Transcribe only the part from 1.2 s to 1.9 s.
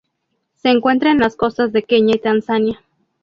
costas de